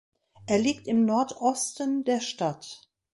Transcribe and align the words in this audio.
Er 0.47 0.57
liegt 0.57 0.87
im 0.87 1.05
Nordosten 1.05 2.03
der 2.05 2.21
Stadt. 2.21 2.89